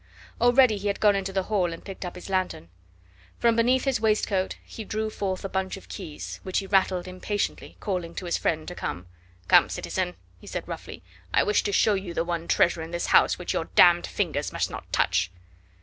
Already 0.41 0.77
he 0.77 0.87
had 0.87 0.99
gone 0.99 1.15
into 1.15 1.31
the 1.31 1.43
hall 1.43 1.71
and 1.71 1.85
picked 1.85 2.05
up 2.05 2.15
his 2.15 2.27
lanthorn. 2.27 2.69
From 3.37 3.55
beneath 3.55 3.83
his 3.83 4.01
waistcoat 4.01 4.55
he 4.63 4.83
drew 4.83 5.11
forth 5.11 5.45
a 5.45 5.47
bunch 5.47 5.77
of 5.77 5.89
keys, 5.89 6.39
which 6.41 6.57
he 6.57 6.65
rattled 6.65 7.07
impatiently, 7.07 7.77
calling 7.79 8.15
to 8.15 8.25
his 8.25 8.35
friend 8.35 8.67
to 8.69 8.73
come. 8.73 9.05
"Come, 9.47 9.69
citizen," 9.69 10.15
he 10.39 10.47
said 10.47 10.67
roughly. 10.67 11.03
"I 11.35 11.43
wish 11.43 11.61
to 11.61 11.71
show 11.71 11.93
you 11.93 12.15
the 12.15 12.25
one 12.25 12.47
treasure 12.47 12.81
in 12.81 12.89
this 12.89 13.05
house 13.13 13.37
which 13.37 13.53
your 13.53 13.65
d 13.75 13.83
d 14.01 14.07
fingers 14.09 14.51
must 14.51 14.71
not 14.71 14.91
touch." 14.91 15.29